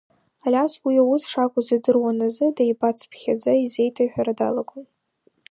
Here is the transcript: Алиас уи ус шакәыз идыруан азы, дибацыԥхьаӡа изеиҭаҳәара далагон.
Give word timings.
Алиас 0.45 0.73
уи 0.85 0.95
ус 1.13 1.23
шакәыз 1.31 1.67
идыруан 1.75 2.19
азы, 2.25 2.47
дибацыԥхьаӡа 2.55 3.51
изеиҭаҳәара 3.63 4.33
далагон. 4.39 4.85